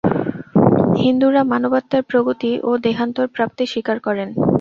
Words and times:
হিন্দুরা 0.95 1.41
মানবাত্মার 1.43 2.03
প্রগতি 2.03 2.51
এবং 2.57 2.75
দেহান্তর-প্রাপ্তি 2.85 3.63
স্বীকার 3.67 3.97
করেন। 3.99 4.29